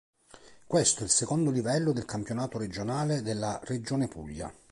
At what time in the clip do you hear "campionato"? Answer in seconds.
2.05-2.57